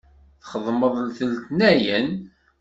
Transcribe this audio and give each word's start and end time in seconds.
Txeddmeḍ 0.41 0.91
d 1.15 1.17
letnayen? 1.29 2.07